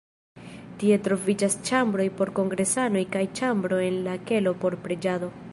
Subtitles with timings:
[0.83, 5.35] Tie troviĝas ĉambroj por kongresanoj kaj ĉambro en la kelo por preĝado.